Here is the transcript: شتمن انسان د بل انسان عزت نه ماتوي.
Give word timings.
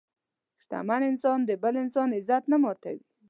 شتمن 0.63 1.01
انسان 1.11 1.39
د 1.45 1.51
بل 1.63 1.73
انسان 1.83 2.09
عزت 2.17 2.43
نه 2.51 2.57
ماتوي. 2.63 3.03